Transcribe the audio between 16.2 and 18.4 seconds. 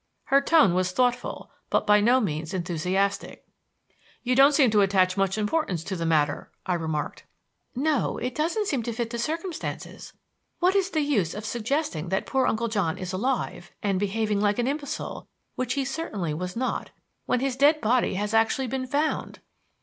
was not when his dead body has